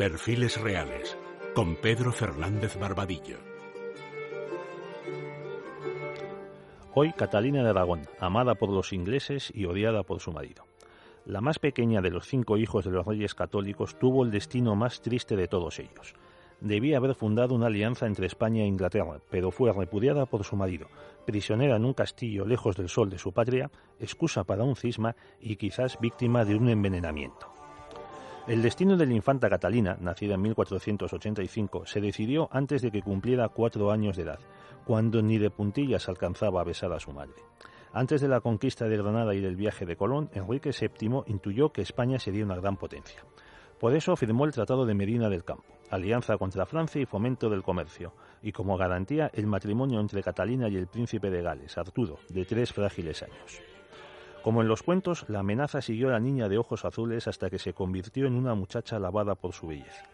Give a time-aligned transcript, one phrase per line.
[0.00, 1.18] Perfiles Reales,
[1.54, 3.36] con Pedro Fernández Barbadillo.
[6.94, 10.64] Hoy Catalina de Aragón, amada por los ingleses y odiada por su marido.
[11.26, 15.02] La más pequeña de los cinco hijos de los reyes católicos tuvo el destino más
[15.02, 16.14] triste de todos ellos.
[16.62, 20.86] Debía haber fundado una alianza entre España e Inglaterra, pero fue repudiada por su marido,
[21.26, 25.56] prisionera en un castillo lejos del sol de su patria, excusa para un cisma y
[25.56, 27.49] quizás víctima de un envenenamiento.
[28.50, 33.48] El destino de la infanta Catalina, nacida en 1485, se decidió antes de que cumpliera
[33.48, 34.40] cuatro años de edad,
[34.84, 37.36] cuando ni de puntillas alcanzaba a besar a su madre.
[37.92, 41.82] Antes de la conquista de Granada y del viaje de Colón, Enrique VII intuyó que
[41.82, 43.22] España sería una gran potencia.
[43.78, 47.62] Por eso firmó el Tratado de Medina del Campo, alianza contra Francia y fomento del
[47.62, 52.44] comercio, y como garantía el matrimonio entre Catalina y el príncipe de Gales, Arturo, de
[52.44, 53.69] tres frágiles años.
[54.42, 57.58] Como en los cuentos, la amenaza siguió a la niña de ojos azules hasta que
[57.58, 60.04] se convirtió en una muchacha alabada por su belleza.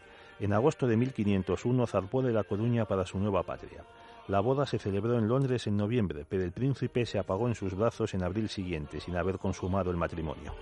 [0.41, 3.84] En agosto de 1501 zarpó de La Coruña para su nueva patria.
[4.28, 7.75] La boda se celebró en Londres en noviembre, pero el príncipe se apagó en sus
[7.75, 10.53] brazos en abril siguiente, sin haber consumado el matrimonio.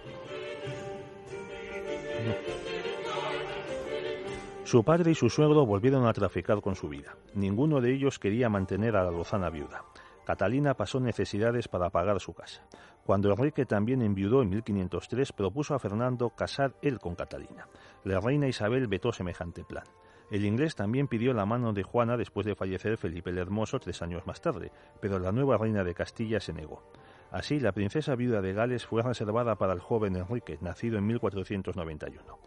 [4.65, 7.17] Su padre y su suegro volvieron a traficar con su vida.
[7.35, 9.85] Ninguno de ellos quería mantener a la lozana viuda.
[10.25, 12.63] Catalina pasó necesidades para pagar su casa.
[13.05, 17.69] Cuando Enrique también enviudó en 1503, propuso a Fernando casar él con Catalina.
[18.05, 19.85] La reina Isabel vetó semejante plan.
[20.31, 24.01] El inglés también pidió la mano de Juana después de fallecer Felipe el Hermoso tres
[24.01, 26.83] años más tarde, pero la nueva reina de Castilla se negó.
[27.31, 32.39] Así, la princesa viuda de Gales fue reservada para el joven Enrique, nacido en 1491.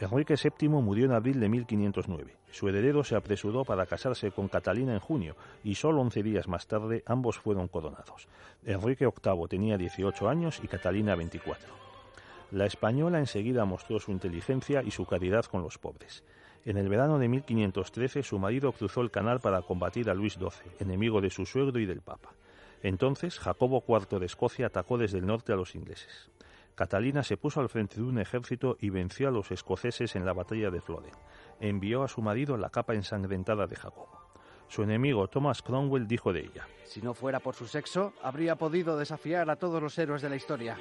[0.00, 2.36] Enrique VII murió en abril de 1509.
[2.50, 6.66] Su heredero se apresuró para casarse con Catalina en junio y solo once días más
[6.66, 8.26] tarde ambos fueron coronados.
[8.64, 11.68] Enrique VIII tenía 18 años y Catalina 24.
[12.50, 16.24] La española enseguida mostró su inteligencia y su caridad con los pobres.
[16.64, 20.72] En el verano de 1513 su marido cruzó el canal para combatir a Luis XII,
[20.80, 22.30] enemigo de su suegro y del Papa.
[22.82, 26.30] Entonces Jacobo IV de Escocia atacó desde el norte a los ingleses.
[26.74, 30.32] Catalina se puso al frente de un ejército y venció a los escoceses en la
[30.32, 31.14] batalla de Flodden.
[31.60, 34.18] Envió a su marido la capa ensangrentada de Jacobo.
[34.66, 38.98] Su enemigo Thomas Cromwell dijo de ella: Si no fuera por su sexo, habría podido
[38.98, 40.76] desafiar a todos los héroes de la historia.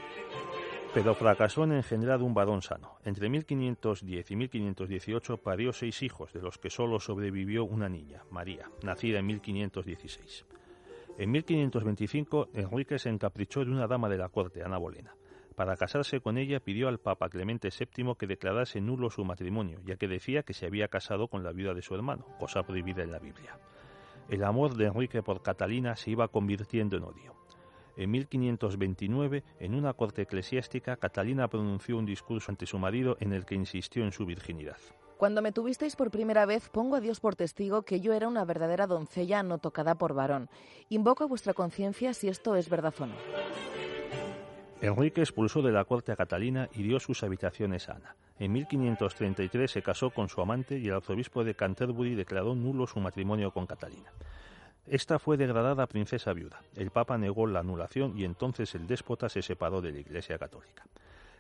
[0.95, 2.97] Pero fracasó en engendrar un varón sano.
[3.03, 8.69] Entre 1510 y 1518 parió seis hijos, de los que solo sobrevivió una niña, María,
[8.83, 10.45] nacida en 1516.
[11.17, 15.15] En 1525, Enrique se encaprichó de una dama de la corte, Ana Bolena.
[15.55, 19.97] Para casarse con ella pidió al Papa Clemente VII que declarase nulo su matrimonio, ya
[19.97, 23.11] que decía que se había casado con la viuda de su hermano, cosa prohibida en
[23.11, 23.59] la Biblia.
[24.29, 27.35] El amor de Enrique por Catalina se iba convirtiendo en odio.
[27.95, 33.45] En 1529, en una corte eclesiástica, Catalina pronunció un discurso ante su marido en el
[33.45, 34.77] que insistió en su virginidad.
[35.17, 38.43] Cuando me tuvisteis por primera vez, pongo a Dios por testigo que yo era una
[38.45, 40.49] verdadera doncella no tocada por varón.
[40.89, 43.15] Invoco a vuestra conciencia si esto es verdad o no.
[44.83, 48.17] Enrique expulsó de la corte a Catalina y dio sus habitaciones a Ana.
[48.37, 52.99] En 1533 se casó con su amante y el arzobispo de Canterbury declaró nulo su
[52.99, 54.11] matrimonio con Catalina.
[54.85, 56.61] Esta fue degradada princesa viuda.
[56.75, 60.83] El Papa negó la anulación y entonces el déspota se separó de la Iglesia Católica.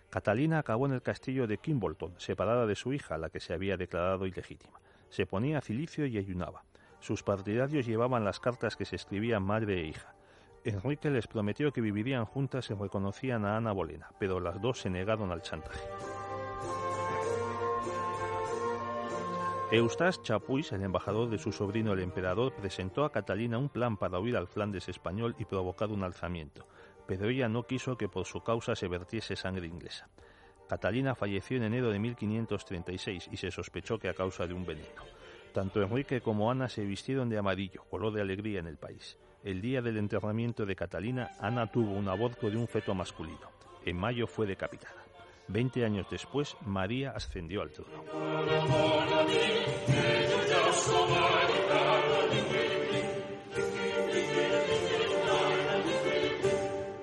[0.09, 3.75] Catalina acabó en el castillo de Kimbolton, separada de su hija, la que se había
[3.75, 4.79] declarado ilegítima.
[5.09, 6.63] Se ponía cilicio y ayunaba.
[7.01, 10.15] Sus partidarios llevaban las cartas que se escribían madre e hija.
[10.65, 14.89] Enrique les prometió que vivirían juntas y reconocían a Ana Bolena, pero las dos se
[14.89, 15.87] negaron al chantaje.
[19.71, 24.19] Eustace Chapuis, el embajador de su sobrino el emperador, presentó a Catalina un plan para
[24.19, 26.67] huir al Flandes español y provocar un alzamiento,
[27.07, 30.07] pero ella no quiso que por su causa se vertiese sangre inglesa.
[30.69, 35.01] Catalina falleció en enero de 1536 y se sospechó que a causa de un veneno.
[35.53, 39.17] Tanto Enrique como Ana se vistieron de amarillo, color de alegría en el país.
[39.43, 43.51] El día del enterramiento de Catalina, Ana tuvo un aborto de un feto masculino.
[43.83, 45.03] En mayo fue decapitada.
[45.49, 48.03] Veinte años después, María ascendió al trono.